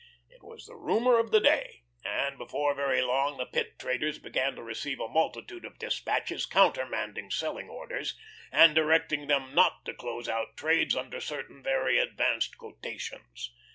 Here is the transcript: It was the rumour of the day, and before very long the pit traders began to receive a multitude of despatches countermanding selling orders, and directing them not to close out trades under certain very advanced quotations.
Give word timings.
It 0.31 0.41
was 0.41 0.65
the 0.65 0.75
rumour 0.75 1.19
of 1.19 1.29
the 1.29 1.39
day, 1.39 1.83
and 2.03 2.35
before 2.35 2.73
very 2.73 3.03
long 3.03 3.37
the 3.37 3.45
pit 3.45 3.77
traders 3.77 4.17
began 4.17 4.55
to 4.55 4.63
receive 4.63 4.99
a 4.99 5.07
multitude 5.07 5.63
of 5.63 5.77
despatches 5.77 6.47
countermanding 6.47 7.29
selling 7.29 7.69
orders, 7.69 8.17
and 8.51 8.73
directing 8.73 9.27
them 9.27 9.53
not 9.53 9.85
to 9.85 9.93
close 9.93 10.27
out 10.27 10.57
trades 10.57 10.95
under 10.95 11.21
certain 11.21 11.61
very 11.61 11.99
advanced 11.99 12.57
quotations. 12.57 13.53